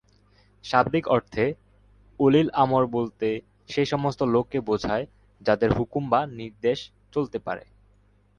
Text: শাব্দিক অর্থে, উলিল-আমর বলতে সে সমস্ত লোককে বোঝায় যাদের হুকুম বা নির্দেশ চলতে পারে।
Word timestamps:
শাব্দিক 0.65 1.05
অর্থে, 1.07 1.45
উলিল-আমর 2.19 2.83
বলতে 2.87 3.27
সে 3.69 3.81
সমস্ত 3.85 4.21
লোককে 4.25 4.59
বোঝায় 4.61 5.05
যাদের 5.41 5.69
হুকুম 5.71 6.03
বা 6.09 6.21
নির্দেশ 6.31 6.79
চলতে 7.13 7.37
পারে। 7.39 7.63